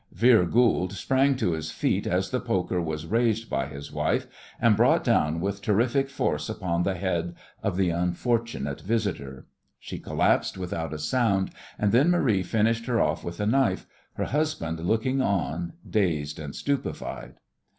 Vere 0.11 0.45
Goold 0.45 0.93
sprang 0.93 1.35
to 1.35 1.51
his 1.51 1.69
feet 1.69 2.07
as 2.07 2.31
the 2.31 2.39
poker 2.39 2.81
was 2.81 3.05
raised 3.05 3.51
by 3.51 3.67
his 3.67 3.91
wife 3.91 4.25
and 4.59 4.75
brought 4.75 5.03
down 5.03 5.39
with 5.39 5.61
terrific 5.61 6.09
force 6.09 6.49
upon 6.49 6.81
the 6.81 6.95
head 6.95 7.35
of 7.61 7.77
the 7.77 7.91
unfortunate 7.91 8.81
visitor. 8.81 9.45
She 9.79 9.99
collapsed 9.99 10.57
without 10.57 10.91
a 10.91 10.97
sound, 10.97 11.51
and 11.77 11.91
then 11.91 12.09
Marie 12.09 12.41
finished 12.41 12.87
her 12.87 12.99
off 12.99 13.23
with 13.23 13.39
a 13.39 13.45
knife, 13.45 13.85
her 14.15 14.25
husband 14.25 14.79
looking 14.79 15.21
on 15.21 15.73
dazed 15.87 16.39
and 16.39 16.55
stupefied. 16.55 17.35